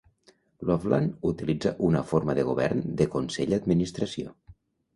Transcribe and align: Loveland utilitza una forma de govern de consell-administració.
Loveland 0.69 1.17
utilitza 1.31 1.73
una 1.89 2.01
forma 2.13 2.37
de 2.39 2.47
govern 2.49 2.83
de 3.03 3.09
consell-administració. 3.17 4.37